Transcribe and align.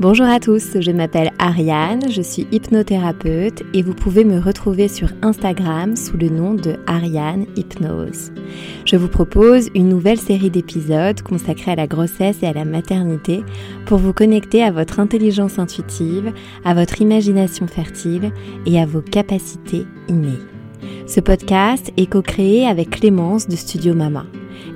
Bonjour 0.00 0.26
à 0.26 0.38
tous, 0.38 0.80
je 0.80 0.92
m'appelle 0.92 1.32
Ariane, 1.40 2.08
je 2.08 2.22
suis 2.22 2.46
hypnothérapeute 2.52 3.64
et 3.74 3.82
vous 3.82 3.94
pouvez 3.94 4.22
me 4.22 4.38
retrouver 4.38 4.86
sur 4.86 5.08
Instagram 5.22 5.96
sous 5.96 6.16
le 6.16 6.28
nom 6.28 6.54
de 6.54 6.76
Ariane 6.86 7.46
Hypnose. 7.56 8.30
Je 8.84 8.94
vous 8.94 9.08
propose 9.08 9.70
une 9.74 9.88
nouvelle 9.88 10.20
série 10.20 10.50
d'épisodes 10.50 11.20
consacrés 11.22 11.72
à 11.72 11.74
la 11.74 11.88
grossesse 11.88 12.44
et 12.44 12.46
à 12.46 12.52
la 12.52 12.64
maternité 12.64 13.42
pour 13.86 13.98
vous 13.98 14.12
connecter 14.12 14.62
à 14.62 14.70
votre 14.70 15.00
intelligence 15.00 15.58
intuitive, 15.58 16.32
à 16.64 16.74
votre 16.74 17.02
imagination 17.02 17.66
fertile 17.66 18.30
et 18.66 18.80
à 18.80 18.86
vos 18.86 19.02
capacités 19.02 19.84
innées. 20.06 20.38
Ce 21.08 21.18
podcast 21.18 21.92
est 21.96 22.06
co-créé 22.06 22.68
avec 22.68 22.90
Clémence 22.90 23.48
de 23.48 23.56
Studio 23.56 23.94
Mama. 23.94 24.26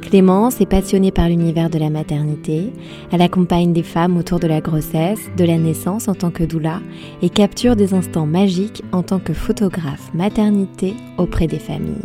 Clémence 0.01 0.61
est 0.61 0.67
passionnée 0.67 1.11
par 1.11 1.29
l'univers 1.29 1.71
de 1.71 1.79
la 1.79 1.91
maternité. 1.91 2.73
Elle 3.11 3.23
accompagne 3.23 3.73
des 3.73 3.83
femmes 3.83 4.17
autour 4.17 4.41
de 4.41 4.47
la 4.47 4.61
grossesse, 4.61 5.21
de 5.37 5.45
la 5.45 5.59
naissance 5.59 6.09
en 6.09 6.15
tant 6.15 6.31
que 6.31 6.45
doula 6.45 6.81
et 7.23 7.31
capture 7.31 7.77
des 7.77 7.95
instants 7.95 8.27
magiques 8.27 8.83
en 8.93 9.03
tant 9.03 9.19
que 9.19 9.33
photographe 9.33 10.13
maternité 10.15 10.95
auprès 11.19 11.47
des 11.47 11.59
familles. 11.59 11.97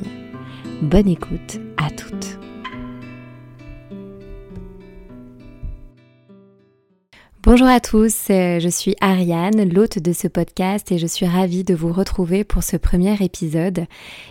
Bonne 0.81 1.09
écoute 1.09 1.59
à 1.77 1.89
toutes. 1.89 2.39
Bonjour 7.47 7.67
à 7.67 7.79
tous, 7.79 8.25
je 8.27 8.67
suis 8.69 8.97
Ariane, 8.99 9.69
l'hôte 9.69 9.99
de 9.99 10.11
ce 10.11 10.27
podcast 10.27 10.91
et 10.91 10.97
je 10.97 11.07
suis 11.07 11.25
ravie 11.25 11.63
de 11.63 11.73
vous 11.73 11.93
retrouver 11.93 12.43
pour 12.43 12.61
ce 12.61 12.75
premier 12.75 13.15
épisode. 13.23 13.85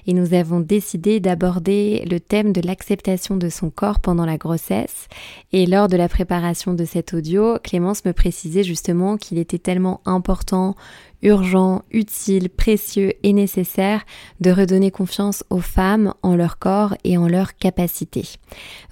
Et 0.07 0.12
nous 0.12 0.34
avons 0.34 0.61
décidé 0.61 1.19
d'aborder 1.19 2.05
le 2.10 2.21
thème 2.21 2.52
de 2.52 2.60
l'acceptation 2.60 3.38
de 3.38 3.48
son 3.48 3.71
corps 3.71 4.01
pendant 4.01 4.27
la 4.27 4.37
grossesse. 4.37 5.09
Et 5.55 5.65
lors 5.65 5.88
de 5.88 5.97
la 5.97 6.10
préparation 6.10 6.74
de 6.74 6.84
cet 6.84 7.15
audio, 7.15 7.57
Clémence 7.65 8.05
me 8.05 8.12
précisait 8.12 8.65
justement 8.65 9.16
qu'il 9.16 9.38
était 9.38 9.57
tellement 9.57 10.02
important 10.05 10.77
urgent, 11.22 11.82
utile, 11.90 12.48
précieux 12.48 13.12
et 13.22 13.32
nécessaire 13.32 14.04
de 14.40 14.50
redonner 14.50 14.90
confiance 14.90 15.45
aux 15.50 15.60
femmes 15.60 16.14
en 16.22 16.36
leur 16.36 16.59
corps 16.59 16.95
et 17.04 17.16
en 17.16 17.28
leurs 17.28 17.56
capacités. 17.56 18.28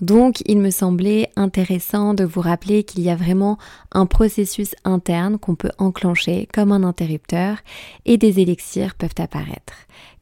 Donc 0.01 0.43
il 0.47 0.59
me 0.59 0.71
semblait 0.71 1.31
intéressant 1.37 2.15
de 2.15 2.25
vous 2.25 2.41
rappeler 2.41 2.85
qu'il 2.85 3.03
y 3.03 3.11
a 3.11 3.17
vraiment 3.17 3.59
un 3.93 4.07
processus 4.07 4.75
interne 4.85 5.39
qu'on 5.39 5.55
peut 5.55 5.73
enclencher 5.79 6.49
comme 6.53 6.73
un 6.73 6.83
interrupteur 6.83 7.59
et 8.05 8.17
des 8.17 8.41
élixirs 8.41 8.95
peuvent 8.95 9.11
apparaître. 9.19 9.75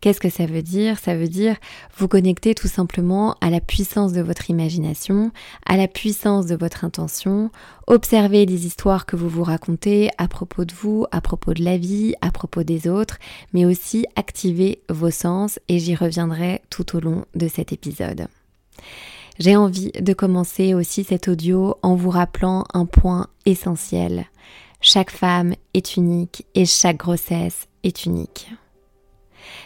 Qu'est-ce 0.02 0.18
que 0.18 0.30
ça 0.30 0.46
veut 0.46 0.62
dire? 0.62 0.98
Ça 0.98 1.14
veut 1.14 1.28
dire 1.28 1.54
vous 1.96 2.08
connecter 2.08 2.56
tout 2.56 2.66
simplement 2.66 3.36
à 3.40 3.50
la 3.50 3.60
puissance 3.60 4.12
de 4.12 4.20
votre 4.20 4.50
imagination, 4.50 5.30
à 5.64 5.76
la 5.76 5.86
puissance 5.86 6.46
de 6.46 6.56
votre 6.56 6.84
intention, 6.84 7.52
observer 7.86 8.44
les 8.44 8.66
histoires 8.66 9.06
que 9.06 9.14
vous 9.14 9.28
vous 9.28 9.44
racontez 9.44 10.10
à 10.18 10.26
propos 10.26 10.64
de 10.64 10.74
vous, 10.74 11.06
à 11.12 11.20
propos 11.20 11.54
de 11.54 11.62
la 11.62 11.78
vie, 11.78 12.14
à 12.20 12.32
propos 12.32 12.64
des 12.64 12.88
autres, 12.88 13.18
mais 13.52 13.64
aussi 13.64 14.04
activer 14.16 14.82
vos 14.90 15.12
sens 15.12 15.60
et 15.68 15.78
j'y 15.78 15.94
reviendrai 15.94 16.62
tout 16.68 16.96
au 16.96 17.00
long 17.00 17.24
de 17.36 17.46
cet 17.46 17.72
épisode. 17.72 18.26
J'ai 19.38 19.54
envie 19.54 19.92
de 19.92 20.12
commencer 20.12 20.74
aussi 20.74 21.04
cet 21.04 21.28
audio 21.28 21.76
en 21.82 21.94
vous 21.94 22.10
rappelant 22.10 22.64
un 22.74 22.86
point 22.86 23.28
essentiel. 23.46 24.26
Chaque 24.80 25.12
femme 25.12 25.54
est 25.74 25.96
unique 25.96 26.44
et 26.56 26.66
chaque 26.66 26.96
grossesse 26.96 27.68
est 27.84 28.04
unique. 28.04 28.48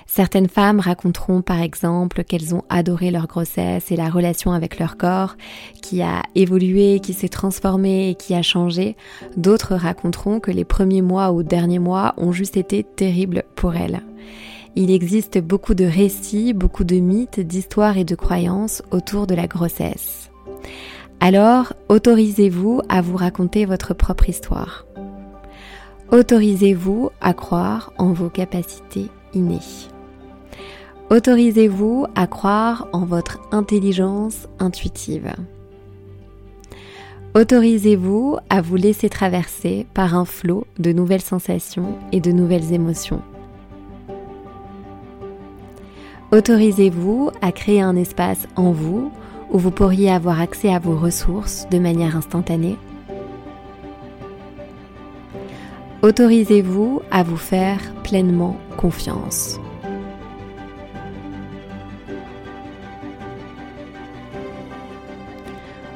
Certaines 0.07 0.49
femmes 0.49 0.81
raconteront 0.81 1.43
par 1.43 1.61
exemple 1.61 2.25
qu'elles 2.25 2.55
ont 2.55 2.63
adoré 2.69 3.11
leur 3.11 3.27
grossesse 3.27 3.91
et 3.91 3.97
la 3.97 4.09
relation 4.09 4.53
avec 4.53 4.79
leur 4.79 4.97
corps 4.97 5.37
qui 5.83 6.03
a 6.03 6.23
évolué, 6.35 7.01
qui 7.01 7.13
s'est 7.13 7.29
transformé 7.29 8.11
et 8.11 8.15
qui 8.15 8.35
a 8.35 8.43
changé. 8.43 8.97
D'autres 9.37 9.75
raconteront 9.75 10.41
que 10.41 10.51
les 10.51 10.65
premiers 10.65 11.03
mois 11.03 11.33
ou 11.33 11.43
derniers 11.43 11.79
mois 11.79 12.15
ont 12.17 12.33
juste 12.33 12.57
été 12.57 12.83
terribles 12.85 13.45
pour 13.55 13.75
elles. 13.77 14.03
Il 14.75 14.91
existe 14.91 15.39
beaucoup 15.39 15.75
de 15.75 15.87
récits, 15.87 16.53
beaucoup 16.53 16.85
de 16.85 16.97
mythes, 16.97 17.41
d'histoires 17.41 17.97
et 17.97 18.05
de 18.05 18.15
croyances 18.15 18.83
autour 18.91 19.27
de 19.27 19.35
la 19.35 19.47
grossesse. 19.47 20.31
Alors, 21.21 21.73
autorisez-vous 21.89 22.83
à 22.91 23.01
vous 23.01 23.17
raconter 23.17 23.65
votre 23.65 23.95
propre 23.95 24.29
histoire. 24.29 24.85
Autorisez-vous 26.13 27.11
à 27.21 27.33
croire 27.33 27.93
en 27.99 28.13
vos 28.13 28.29
capacités 28.29 29.09
Autorisez-vous 31.11 32.07
à 32.15 32.27
croire 32.27 32.89
en 32.93 33.05
votre 33.05 33.39
intelligence 33.53 34.49
intuitive. 34.59 35.33
Autorisez-vous 37.35 38.39
à 38.49 38.63
vous 38.63 38.77
laisser 38.77 39.09
traverser 39.09 39.87
par 39.95 40.15
un 40.15 40.25
flot 40.25 40.67
de 40.79 40.93
nouvelles 40.93 41.21
sensations 41.21 41.99
et 42.11 42.21
de 42.21 42.33
nouvelles 42.33 42.73
émotions. 42.73 43.21
Autorisez-vous 46.33 47.31
à 47.41 47.53
créer 47.53 47.81
un 47.83 47.95
espace 47.95 48.49
en 48.57 48.73
vous 48.73 49.13
où 49.53 49.59
vous 49.59 49.71
pourriez 49.71 50.11
avoir 50.11 50.41
accès 50.41 50.75
à 50.75 50.79
vos 50.79 50.97
ressources 50.97 51.69
de 51.71 51.79
manière 51.79 52.17
instantanée. 52.17 52.77
Autorisez-vous 56.03 57.01
à 57.11 57.23
vous 57.23 57.37
faire 57.37 57.81
pleinement 58.03 58.57
confiance. 58.77 59.59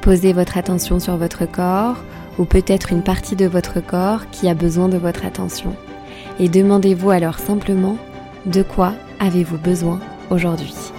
Posez 0.01 0.33
votre 0.33 0.57
attention 0.57 0.99
sur 0.99 1.17
votre 1.17 1.45
corps 1.45 1.97
ou 2.39 2.45
peut-être 2.45 2.91
une 2.91 3.03
partie 3.03 3.35
de 3.35 3.45
votre 3.45 3.79
corps 3.79 4.29
qui 4.31 4.49
a 4.49 4.55
besoin 4.55 4.89
de 4.89 4.97
votre 4.97 5.25
attention. 5.25 5.75
Et 6.39 6.49
demandez-vous 6.49 7.11
alors 7.11 7.37
simplement 7.37 7.97
de 8.47 8.63
quoi 8.63 8.93
avez-vous 9.19 9.59
besoin 9.59 9.99
aujourd'hui? 10.31 10.90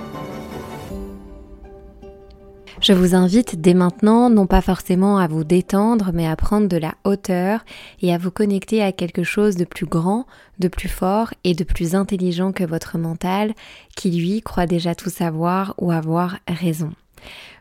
Je 2.83 2.93
vous 2.93 3.15
invite 3.15 3.61
dès 3.61 3.75
maintenant, 3.75 4.29
non 4.29 4.49
pas 4.49 4.61
forcément 4.61 5.17
à 5.17 5.29
vous 5.29 5.45
détendre, 5.45 6.11
mais 6.13 6.27
à 6.27 6.35
prendre 6.35 6.67
de 6.67 6.77
la 6.77 6.97
hauteur 7.05 7.65
et 8.01 8.13
à 8.13 8.19
vous 8.19 8.33
connecter 8.33 8.83
à 8.83 8.91
quelque 8.91 9.23
chose 9.23 9.55
de 9.55 9.65
plus 9.65 9.87
grand, 9.87 10.27
de 10.59 10.67
plus 10.67 10.89
fort 10.89 11.33
et 11.45 11.55
de 11.55 11.63
plus 11.63 11.95
intelligent 11.95 12.51
que 12.51 12.65
votre 12.65 12.99
mental, 12.99 13.55
qui 13.95 14.11
lui 14.11 14.43
croit 14.43 14.67
déjà 14.67 14.97
tout 14.97 15.11
savoir 15.11 15.77
ou 15.79 15.93
avoir 15.93 16.39
raison. 16.49 16.91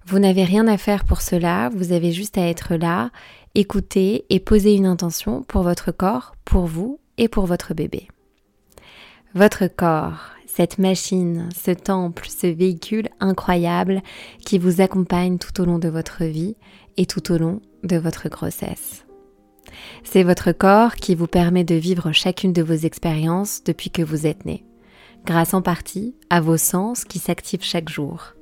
Vous 0.08 0.18
n'avez 0.18 0.44
rien 0.44 0.68
à 0.68 0.80
faire 0.80 1.06
pour 1.06 1.22
cela, 1.22 1.70
vous 1.70 1.92
avez 1.92 2.12
juste 2.12 2.40
à 2.40 2.48
être 2.48 2.74
là, 2.74 3.12
écouter 3.54 4.26
et 4.32 4.40
poser 4.40 4.74
une 4.74 4.88
intention 4.88 5.44
pour 5.44 5.62
votre 5.62 5.92
corps, 5.92 6.36
pour 6.46 6.66
vous 6.66 7.00
et 7.20 7.28
pour 7.28 7.46
votre 7.46 7.76
bébé. 7.76 8.08
Votre 9.36 9.68
corps, 9.68 10.32
cette 10.54 10.80
machine, 10.80 11.48
ce 11.56 11.72
temple, 11.72 12.28
ce 12.28 12.48
véhicule 12.48 13.08
incroyable 13.20 14.02
qui 14.46 14.58
vous 14.58 14.82
accompagne 14.82 15.38
tout 15.38 15.62
au 15.62 15.66
long 15.66 15.80
de 15.80 15.88
votre 15.88 16.26
vie 16.26 16.56
et 16.98 17.06
tout 17.06 17.32
au 17.32 17.38
long 17.38 17.62
de 17.84 17.96
votre 17.98 18.28
grossesse. 18.28 19.06
C'est 20.04 20.24
votre 20.24 20.52
corps 20.52 20.96
qui 20.96 21.16
vous 21.16 21.28
permet 21.28 21.64
de 21.64 21.76
vivre 21.76 22.12
chacune 22.12 22.52
de 22.52 22.62
vos 22.62 22.74
expériences 22.74 23.64
depuis 23.64 23.92
que 23.92 24.02
vous 24.02 24.28
êtes 24.28 24.46
né, 24.46 24.66
grâce 25.26 25.54
en 25.54 25.62
partie 25.62 26.16
à 26.30 26.42
vos 26.42 26.58
sens 26.58 27.06
qui 27.06 27.20
s'activent 27.20 27.64
chaque 27.64 27.90
jour 27.90 28.34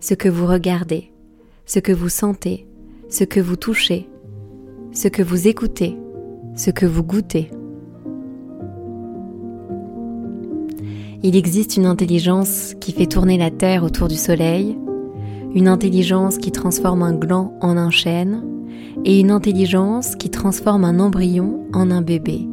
ce 0.00 0.12
que 0.12 0.28
vous 0.28 0.46
regardez, 0.46 1.12
ce 1.64 1.78
que 1.78 1.92
vous 1.92 2.10
sentez, 2.10 2.66
ce 3.08 3.24
que 3.24 3.40
vous 3.40 3.56
touchez, 3.56 4.06
ce 4.92 5.08
que 5.08 5.22
vous 5.22 5.48
écoutez, 5.48 5.96
ce 6.56 6.70
que 6.70 6.84
vous 6.84 7.02
goûtez. 7.02 7.50
Il 11.26 11.36
existe 11.36 11.78
une 11.78 11.86
intelligence 11.86 12.74
qui 12.80 12.92
fait 12.92 13.06
tourner 13.06 13.38
la 13.38 13.50
Terre 13.50 13.82
autour 13.82 14.08
du 14.08 14.14
Soleil, 14.14 14.76
une 15.54 15.68
intelligence 15.68 16.36
qui 16.36 16.52
transforme 16.52 17.02
un 17.02 17.14
gland 17.14 17.56
en 17.62 17.78
un 17.78 17.88
chêne, 17.88 18.44
et 19.06 19.20
une 19.20 19.30
intelligence 19.30 20.16
qui 20.16 20.28
transforme 20.28 20.84
un 20.84 21.00
embryon 21.00 21.64
en 21.72 21.90
un 21.90 22.02
bébé. 22.02 22.46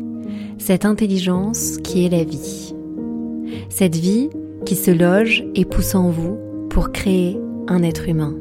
Cette 0.58 0.86
intelligence 0.86 1.80
qui 1.84 2.06
est 2.06 2.10
la 2.10 2.24
vie. 2.24 2.74
Cette 3.68 3.98
vie 3.98 4.30
qui 4.66 4.76
se 4.76 4.92
loge 4.92 5.44
et 5.54 5.66
pousse 5.66 5.94
en 5.94 6.10
vous 6.10 6.38
pour 6.70 6.94
créer 6.94 7.38
un 7.68 7.84
être 7.84 8.08
humain. 8.08 8.34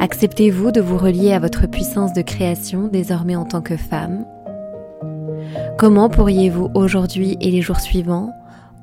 Acceptez-vous 0.00 0.72
de 0.72 0.80
vous 0.80 0.98
relier 0.98 1.30
à 1.30 1.38
votre 1.38 1.70
puissance 1.70 2.12
de 2.12 2.22
création 2.22 2.88
désormais 2.92 3.36
en 3.36 3.44
tant 3.44 3.62
que 3.62 3.76
femme? 3.76 4.26
Comment 5.78 6.08
pourriez-vous 6.08 6.70
aujourd'hui 6.74 7.36
et 7.40 7.52
les 7.52 7.62
jours 7.62 7.78
suivants 7.78 8.32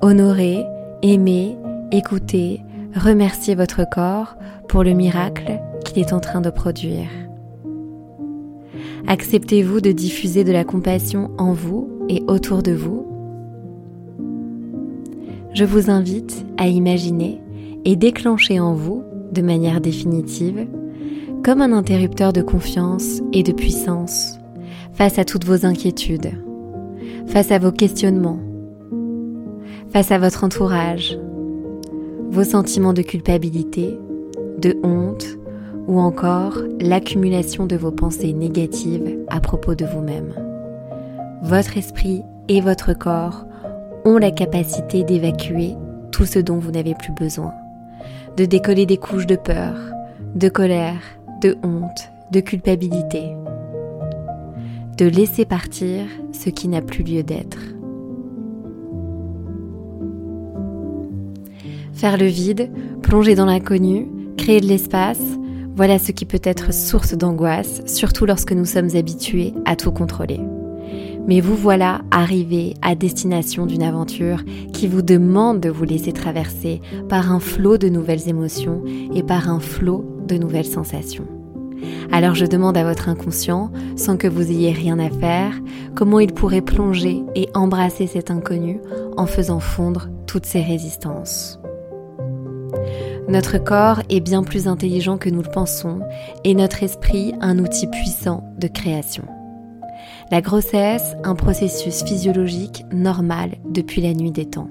honorer, 0.02 0.66
aimer, 1.02 1.56
écouter, 1.92 2.60
remercier 2.94 3.54
votre 3.54 3.88
corps 3.88 4.36
pour 4.68 4.82
le 4.82 4.94
miracle 4.94 5.60
qu'il 5.84 6.00
est 6.00 6.12
en 6.12 6.18
train 6.18 6.40
de 6.40 6.50
produire. 6.50 7.08
Acceptez-vous 9.06 9.80
de 9.80 9.92
diffuser 9.92 10.42
de 10.42 10.52
la 10.52 10.64
compassion 10.64 11.30
en 11.38 11.52
vous 11.52 11.88
et 12.08 12.22
autour 12.26 12.64
de 12.64 12.72
vous. 12.72 13.06
Je 15.54 15.64
vous 15.64 15.88
invite 15.88 16.46
à 16.58 16.66
imaginer 16.66 17.40
et 17.84 17.94
déclencher 17.94 18.58
en 18.58 18.74
vous, 18.74 19.04
de 19.32 19.42
manière 19.42 19.80
définitive, 19.80 20.66
comme 21.44 21.60
un 21.60 21.72
interrupteur 21.72 22.32
de 22.32 22.42
confiance 22.42 23.20
et 23.32 23.42
de 23.42 23.52
puissance, 23.52 24.38
face 24.94 25.18
à 25.18 25.24
toutes 25.24 25.44
vos 25.44 25.64
inquiétudes, 25.64 26.32
face 27.26 27.50
à 27.52 27.58
vos 27.58 27.72
questionnements, 27.72 28.38
face 29.92 30.10
à 30.10 30.18
votre 30.18 30.42
entourage, 30.42 31.18
vos 32.30 32.44
sentiments 32.44 32.94
de 32.94 33.02
culpabilité, 33.02 33.98
de 34.58 34.78
honte 34.82 35.26
ou 35.86 36.00
encore 36.00 36.58
l'accumulation 36.80 37.66
de 37.66 37.76
vos 37.76 37.90
pensées 37.90 38.32
négatives 38.32 39.18
à 39.28 39.40
propos 39.40 39.74
de 39.74 39.84
vous-même. 39.84 40.32
Votre 41.42 41.76
esprit 41.76 42.22
et 42.48 42.62
votre 42.62 42.94
corps 42.94 43.44
ont 44.06 44.16
la 44.16 44.30
capacité 44.30 45.02
d'évacuer 45.02 45.74
tout 46.10 46.24
ce 46.24 46.38
dont 46.38 46.58
vous 46.58 46.70
n'avez 46.70 46.94
plus 46.94 47.12
besoin, 47.12 47.52
de 48.38 48.46
décoller 48.46 48.86
des 48.86 48.96
couches 48.96 49.26
de 49.26 49.36
peur, 49.36 49.74
de 50.34 50.48
colère, 50.48 51.02
de 51.42 51.58
honte, 51.62 52.10
de 52.30 52.40
culpabilité, 52.40 53.36
de 54.96 55.06
laisser 55.06 55.44
partir 55.44 56.06
ce 56.32 56.48
qui 56.48 56.68
n'a 56.68 56.80
plus 56.80 57.02
lieu 57.02 57.22
d'être. 57.22 57.71
Faire 61.92 62.16
le 62.16 62.26
vide, 62.26 62.70
plonger 63.02 63.34
dans 63.34 63.46
l'inconnu, 63.46 64.08
créer 64.36 64.60
de 64.60 64.66
l'espace, 64.66 65.20
voilà 65.74 65.98
ce 65.98 66.12
qui 66.12 66.24
peut 66.24 66.40
être 66.42 66.72
source 66.72 67.14
d'angoisse, 67.14 67.82
surtout 67.86 68.26
lorsque 68.26 68.52
nous 68.52 68.64
sommes 68.64 68.94
habitués 68.94 69.54
à 69.64 69.76
tout 69.76 69.92
contrôler. 69.92 70.40
Mais 71.26 71.40
vous 71.40 71.54
voilà 71.54 72.02
arrivé 72.10 72.74
à 72.82 72.94
destination 72.94 73.66
d'une 73.66 73.82
aventure 73.82 74.42
qui 74.72 74.88
vous 74.88 75.02
demande 75.02 75.60
de 75.60 75.70
vous 75.70 75.84
laisser 75.84 76.12
traverser 76.12 76.80
par 77.08 77.30
un 77.30 77.38
flot 77.38 77.78
de 77.78 77.88
nouvelles 77.88 78.28
émotions 78.28 78.82
et 79.14 79.22
par 79.22 79.48
un 79.48 79.60
flot 79.60 80.04
de 80.26 80.36
nouvelles 80.36 80.66
sensations. 80.66 81.26
Alors 82.10 82.34
je 82.34 82.46
demande 82.46 82.76
à 82.76 82.84
votre 82.84 83.08
inconscient, 83.08 83.70
sans 83.96 84.16
que 84.16 84.28
vous 84.28 84.50
ayez 84.50 84.72
rien 84.72 84.98
à 84.98 85.10
faire, 85.10 85.52
comment 85.94 86.20
il 86.20 86.32
pourrait 86.32 86.60
plonger 86.60 87.22
et 87.34 87.48
embrasser 87.54 88.06
cet 88.06 88.30
inconnu 88.30 88.80
en 89.16 89.26
faisant 89.26 89.60
fondre 89.60 90.08
toutes 90.26 90.46
ses 90.46 90.62
résistances. 90.62 91.58
Notre 93.28 93.58
corps 93.58 94.02
est 94.10 94.20
bien 94.20 94.42
plus 94.42 94.68
intelligent 94.68 95.18
que 95.18 95.30
nous 95.30 95.42
le 95.42 95.50
pensons 95.50 96.00
et 96.44 96.54
notre 96.54 96.82
esprit 96.82 97.34
un 97.40 97.58
outil 97.58 97.86
puissant 97.86 98.44
de 98.58 98.68
création. 98.68 99.24
La 100.30 100.40
grossesse, 100.40 101.14
un 101.24 101.34
processus 101.34 102.02
physiologique 102.02 102.84
normal 102.92 103.52
depuis 103.68 104.00
la 104.00 104.14
nuit 104.14 104.32
des 104.32 104.46
temps. 104.46 104.70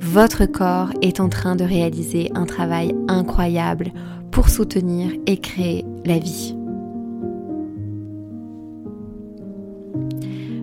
Votre 0.00 0.46
corps 0.46 0.90
est 1.02 1.20
en 1.20 1.28
train 1.28 1.56
de 1.56 1.64
réaliser 1.64 2.30
un 2.34 2.46
travail 2.46 2.94
incroyable 3.08 3.92
pour 4.30 4.48
soutenir 4.48 5.12
et 5.26 5.36
créer 5.36 5.84
la 6.04 6.18
vie. 6.18 6.56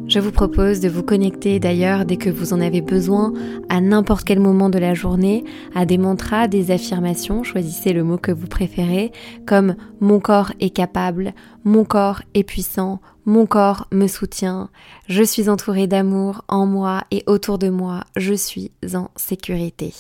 Je 0.10 0.18
vous 0.18 0.32
propose 0.32 0.80
de 0.80 0.90
vous 0.90 1.04
connecter 1.04 1.60
d'ailleurs 1.60 2.04
dès 2.04 2.18
que 2.18 2.32
vous 2.32 2.52
en 2.52 2.62
avez 2.62 2.82
besoin 2.82 3.32
à 3.70 3.80
n'importe 3.80 4.24
quel 4.24 4.40
moment 4.40 4.72
de 4.72 4.80
la 4.80 4.96
journée 4.96 5.44
à 5.76 5.86
des 5.86 6.00
mantras, 6.00 6.48
des 6.48 6.72
affirmations, 6.72 7.44
choisissez 7.44 7.94
le 7.94 8.04
mot 8.04 8.18
que 8.18 8.32
vous 8.32 8.48
préférez, 8.48 9.12
comme 9.46 9.76
mon 10.00 10.20
corps 10.20 10.52
est 10.60 10.72
capable, 10.72 11.36
mon 11.64 11.86
corps 11.86 12.24
est 12.34 12.44
puissant, 12.44 13.02
mon 13.26 13.46
corps 13.46 13.86
me 13.92 14.08
soutient, 14.08 14.72
je 15.08 15.22
suis 15.22 15.48
entouré 15.48 15.86
d'amour 15.86 16.44
en 16.48 16.66
moi 16.66 17.04
et 17.12 17.22
autour 17.28 17.60
de 17.60 17.70
moi, 17.70 18.04
je 18.16 18.34
suis 18.34 18.72
en 18.96 19.12
sécurité. 19.16 19.94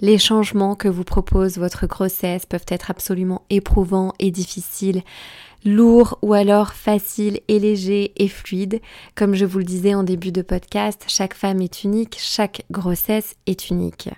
Les 0.00 0.18
changements 0.18 0.76
que 0.76 0.88
vous 0.88 1.04
propose 1.04 1.58
votre 1.58 1.86
grossesse 1.86 2.46
peuvent 2.46 2.66
être 2.68 2.90
absolument 2.90 3.42
éprouvants 3.50 4.12
et 4.18 4.30
difficiles 4.30 5.02
lourd 5.64 6.18
ou 6.22 6.34
alors 6.34 6.72
facile 6.72 7.40
et 7.48 7.58
léger 7.58 8.12
et 8.16 8.28
fluide. 8.28 8.80
Comme 9.14 9.34
je 9.34 9.44
vous 9.44 9.58
le 9.58 9.64
disais 9.64 9.94
en 9.94 10.02
début 10.02 10.32
de 10.32 10.42
podcast, 10.42 11.04
chaque 11.08 11.34
femme 11.34 11.60
est 11.60 11.84
unique, 11.84 12.16
chaque 12.18 12.64
grossesse 12.70 13.36
est 13.46 13.70
unique. 13.70 14.08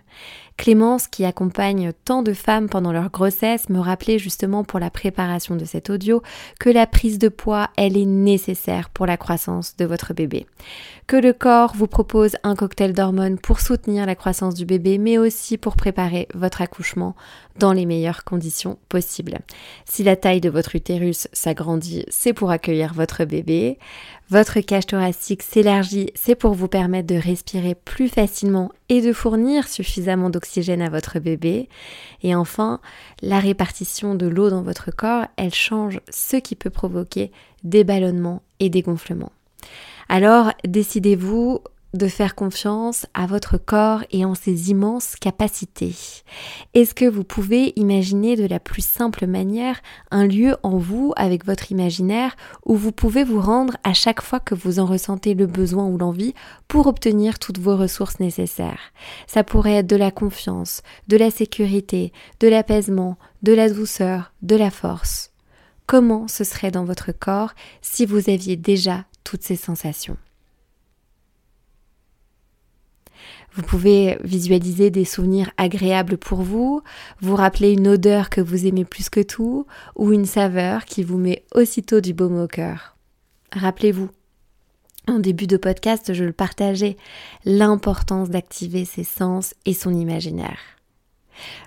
Clémence, 0.60 1.08
qui 1.08 1.24
accompagne 1.24 1.92
tant 2.04 2.22
de 2.22 2.34
femmes 2.34 2.68
pendant 2.68 2.92
leur 2.92 3.10
grossesse, 3.10 3.70
me 3.70 3.78
rappelait 3.78 4.18
justement 4.18 4.62
pour 4.62 4.78
la 4.78 4.90
préparation 4.90 5.56
de 5.56 5.64
cet 5.64 5.88
audio 5.88 6.22
que 6.58 6.68
la 6.68 6.86
prise 6.86 7.18
de 7.18 7.30
poids, 7.30 7.70
elle 7.78 7.96
est 7.96 8.04
nécessaire 8.04 8.90
pour 8.90 9.06
la 9.06 9.16
croissance 9.16 9.74
de 9.78 9.86
votre 9.86 10.12
bébé. 10.12 10.44
Que 11.06 11.16
le 11.16 11.32
corps 11.32 11.72
vous 11.74 11.86
propose 11.86 12.36
un 12.42 12.54
cocktail 12.54 12.92
d'hormones 12.92 13.38
pour 13.38 13.60
soutenir 13.60 14.04
la 14.04 14.14
croissance 14.14 14.54
du 14.54 14.66
bébé, 14.66 14.98
mais 14.98 15.16
aussi 15.16 15.56
pour 15.56 15.76
préparer 15.76 16.28
votre 16.34 16.60
accouchement 16.60 17.16
dans 17.58 17.72
les 17.72 17.86
meilleures 17.86 18.24
conditions 18.24 18.78
possibles. 18.90 19.38
Si 19.86 20.02
la 20.02 20.16
taille 20.16 20.42
de 20.42 20.50
votre 20.50 20.76
utérus 20.76 21.26
s'agrandit, 21.32 22.04
c'est 22.08 22.32
pour 22.32 22.50
accueillir 22.50 22.94
votre 22.94 23.24
bébé. 23.24 23.78
Votre 24.30 24.60
cage 24.60 24.86
thoracique 24.86 25.42
s'élargit, 25.42 26.10
c'est 26.14 26.34
pour 26.34 26.54
vous 26.54 26.68
permettre 26.68 27.08
de 27.08 27.20
respirer 27.20 27.74
plus 27.74 28.08
facilement 28.08 28.70
et 28.88 29.00
de 29.00 29.12
fournir 29.12 29.66
suffisamment 29.66 30.30
d'oxygène 30.30 30.82
à 30.82 30.90
votre 30.90 31.18
bébé. 31.18 31.68
Et 32.22 32.34
enfin, 32.34 32.80
la 33.22 33.40
répartition 33.40 34.14
de 34.14 34.26
l'eau 34.26 34.50
dans 34.50 34.62
votre 34.62 34.90
corps, 34.90 35.26
elle 35.36 35.54
change 35.54 36.00
ce 36.10 36.36
qui 36.36 36.54
peut 36.54 36.70
provoquer 36.70 37.32
des 37.64 37.84
ballonnements 37.84 38.42
et 38.60 38.70
des 38.70 38.82
gonflements. 38.82 39.32
Alors, 40.08 40.52
décidez-vous 40.64 41.60
de 41.94 42.06
faire 42.06 42.34
confiance 42.34 43.06
à 43.14 43.26
votre 43.26 43.58
corps 43.58 44.04
et 44.10 44.24
en 44.24 44.34
ses 44.34 44.70
immenses 44.70 45.16
capacités. 45.16 45.94
Est-ce 46.74 46.94
que 46.94 47.04
vous 47.04 47.24
pouvez 47.24 47.72
imaginer 47.76 48.36
de 48.36 48.46
la 48.46 48.60
plus 48.60 48.84
simple 48.84 49.26
manière 49.26 49.80
un 50.10 50.26
lieu 50.26 50.56
en 50.62 50.78
vous 50.78 51.12
avec 51.16 51.44
votre 51.44 51.72
imaginaire 51.72 52.36
où 52.64 52.76
vous 52.76 52.92
pouvez 52.92 53.24
vous 53.24 53.40
rendre 53.40 53.76
à 53.82 53.92
chaque 53.92 54.22
fois 54.22 54.40
que 54.40 54.54
vous 54.54 54.78
en 54.78 54.86
ressentez 54.86 55.34
le 55.34 55.46
besoin 55.46 55.86
ou 55.86 55.98
l'envie 55.98 56.34
pour 56.68 56.86
obtenir 56.86 57.38
toutes 57.38 57.58
vos 57.58 57.76
ressources 57.76 58.20
nécessaires? 58.20 58.92
Ça 59.26 59.42
pourrait 59.42 59.76
être 59.76 59.86
de 59.88 59.96
la 59.96 60.10
confiance, 60.10 60.82
de 61.08 61.16
la 61.16 61.30
sécurité, 61.30 62.12
de 62.38 62.48
l'apaisement, 62.48 63.16
de 63.42 63.52
la 63.52 63.68
douceur, 63.68 64.32
de 64.42 64.56
la 64.56 64.70
force. 64.70 65.32
Comment 65.86 66.28
ce 66.28 66.44
serait 66.44 66.70
dans 66.70 66.84
votre 66.84 67.10
corps 67.10 67.52
si 67.82 68.06
vous 68.06 68.30
aviez 68.30 68.56
déjà 68.56 69.06
toutes 69.24 69.42
ces 69.42 69.56
sensations? 69.56 70.16
Vous 73.54 73.62
pouvez 73.62 74.16
visualiser 74.22 74.90
des 74.90 75.04
souvenirs 75.04 75.50
agréables 75.56 76.16
pour 76.16 76.42
vous, 76.42 76.82
vous 77.20 77.34
rappeler 77.34 77.72
une 77.72 77.88
odeur 77.88 78.30
que 78.30 78.40
vous 78.40 78.66
aimez 78.66 78.84
plus 78.84 79.10
que 79.10 79.20
tout, 79.20 79.66
ou 79.96 80.12
une 80.12 80.26
saveur 80.26 80.84
qui 80.84 81.02
vous 81.02 81.18
met 81.18 81.44
aussitôt 81.54 82.00
du 82.00 82.14
baume 82.14 82.40
au 82.40 82.46
cœur. 82.46 82.96
Rappelez-vous, 83.52 84.08
en 85.08 85.18
début 85.18 85.48
de 85.48 85.56
podcast, 85.56 86.14
je 86.14 86.24
le 86.24 86.32
partageais, 86.32 86.96
l'importance 87.44 88.30
d'activer 88.30 88.84
ses 88.84 89.04
sens 89.04 89.54
et 89.66 89.74
son 89.74 89.92
imaginaire. 89.92 90.79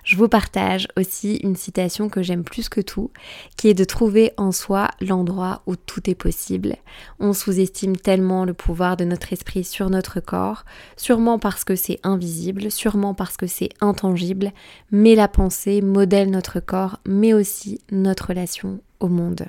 Je 0.04 0.16
vous 0.16 0.28
partage 0.28 0.88
aussi 0.96 1.36
une 1.36 1.56
citation 1.56 2.08
que 2.08 2.22
j'aime 2.22 2.44
plus 2.44 2.68
que 2.68 2.80
tout, 2.80 3.10
qui 3.56 3.68
est 3.68 3.74
de 3.74 3.84
trouver 3.84 4.32
en 4.36 4.52
soi 4.52 4.88
l'endroit 5.00 5.62
où 5.66 5.76
tout 5.76 6.08
est 6.08 6.14
possible. 6.14 6.76
On 7.20 7.32
sous-estime 7.32 7.96
tellement 7.96 8.44
le 8.44 8.54
pouvoir 8.54 8.96
de 8.96 9.04
notre 9.04 9.32
esprit 9.32 9.64
sur 9.64 9.90
notre 9.90 10.20
corps, 10.20 10.64
sûrement 10.96 11.38
parce 11.38 11.64
que 11.64 11.76
c'est 11.76 12.00
invisible, 12.02 12.70
sûrement 12.70 13.14
parce 13.14 13.36
que 13.36 13.46
c'est 13.46 13.70
intangible, 13.80 14.52
mais 14.90 15.14
la 15.14 15.28
pensée 15.28 15.80
modèle 15.80 16.30
notre 16.30 16.60
corps, 16.60 17.00
mais 17.06 17.32
aussi 17.32 17.80
notre 17.90 18.28
relation 18.28 18.80
au 19.00 19.08
monde. 19.08 19.46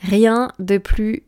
Rien 0.00 0.50
de 0.58 0.78
plus 0.78 1.22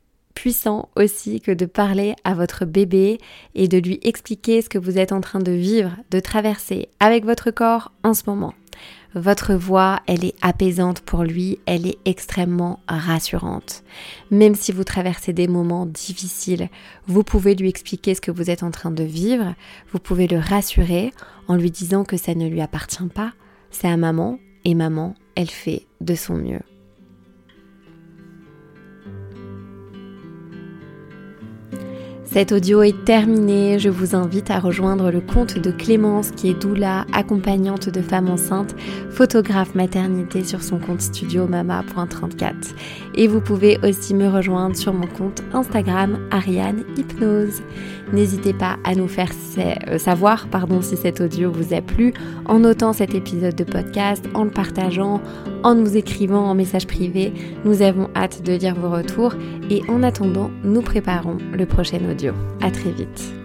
aussi 0.96 1.40
que 1.40 1.52
de 1.52 1.66
parler 1.66 2.14
à 2.24 2.34
votre 2.34 2.64
bébé 2.64 3.18
et 3.54 3.68
de 3.68 3.78
lui 3.78 3.98
expliquer 4.02 4.62
ce 4.62 4.68
que 4.68 4.78
vous 4.78 4.98
êtes 4.98 5.12
en 5.12 5.20
train 5.20 5.40
de 5.40 5.52
vivre, 5.52 5.96
de 6.10 6.20
traverser 6.20 6.88
avec 7.00 7.24
votre 7.24 7.50
corps 7.50 7.92
en 8.02 8.14
ce 8.14 8.22
moment. 8.26 8.54
Votre 9.14 9.54
voix, 9.54 10.00
elle 10.08 10.24
est 10.24 10.34
apaisante 10.42 11.00
pour 11.00 11.22
lui, 11.22 11.60
elle 11.66 11.86
est 11.86 11.98
extrêmement 12.04 12.80
rassurante. 12.88 13.84
Même 14.32 14.56
si 14.56 14.72
vous 14.72 14.82
traversez 14.82 15.32
des 15.32 15.46
moments 15.46 15.86
difficiles, 15.86 16.68
vous 17.06 17.22
pouvez 17.22 17.54
lui 17.54 17.68
expliquer 17.68 18.16
ce 18.16 18.20
que 18.20 18.32
vous 18.32 18.50
êtes 18.50 18.64
en 18.64 18.72
train 18.72 18.90
de 18.90 19.04
vivre, 19.04 19.54
vous 19.92 20.00
pouvez 20.00 20.26
le 20.26 20.38
rassurer 20.38 21.12
en 21.46 21.54
lui 21.54 21.70
disant 21.70 22.04
que 22.04 22.16
ça 22.16 22.34
ne 22.34 22.48
lui 22.48 22.60
appartient 22.60 23.08
pas, 23.14 23.32
c'est 23.70 23.88
à 23.88 23.96
maman 23.96 24.40
et 24.64 24.74
maman, 24.74 25.14
elle 25.36 25.50
fait 25.50 25.86
de 26.00 26.16
son 26.16 26.34
mieux. 26.34 26.73
Cet 32.34 32.50
audio 32.50 32.82
est 32.82 33.04
terminé. 33.04 33.78
Je 33.78 33.88
vous 33.88 34.16
invite 34.16 34.50
à 34.50 34.58
rejoindre 34.58 35.12
le 35.12 35.20
compte 35.20 35.56
de 35.56 35.70
Clémence 35.70 36.32
qui 36.32 36.50
est 36.50 36.60
doula, 36.60 37.06
accompagnante 37.12 37.88
de 37.88 38.02
femmes 38.02 38.28
enceintes, 38.28 38.74
photographe 39.10 39.76
maternité 39.76 40.42
sur 40.42 40.60
son 40.60 40.80
compte 40.80 41.00
studio 41.00 41.46
mama.34. 41.46 42.52
Et 43.14 43.28
vous 43.28 43.40
pouvez 43.40 43.78
aussi 43.84 44.14
me 44.14 44.26
rejoindre 44.26 44.74
sur 44.74 44.92
mon 44.92 45.06
compte 45.06 45.44
Instagram 45.52 46.18
Ariane 46.32 46.82
Hypnose. 46.96 47.62
N'hésitez 48.12 48.52
pas 48.52 48.78
à 48.82 48.96
nous 48.96 49.06
faire 49.06 49.30
euh, 49.58 49.98
savoir 49.98 50.48
pardon, 50.48 50.82
si 50.82 50.96
cet 50.96 51.20
audio 51.20 51.52
vous 51.52 51.72
a 51.72 51.82
plu 51.82 52.14
en 52.46 52.58
notant 52.58 52.92
cet 52.92 53.14
épisode 53.14 53.54
de 53.54 53.64
podcast, 53.64 54.24
en 54.34 54.42
le 54.42 54.50
partageant, 54.50 55.20
en 55.62 55.76
nous 55.76 55.96
écrivant 55.96 56.46
en 56.46 56.56
message 56.56 56.88
privé. 56.88 57.32
Nous 57.64 57.80
avons 57.80 58.08
hâte 58.16 58.42
de 58.42 58.54
lire 58.54 58.74
vos 58.74 58.90
retours 58.90 59.34
et 59.70 59.82
en 59.88 60.02
attendant, 60.02 60.50
nous 60.64 60.82
préparons 60.82 61.38
le 61.52 61.64
prochain 61.64 62.00
audio. 62.10 62.23
À 62.60 62.70
très 62.70 62.90
vite. 62.90 63.43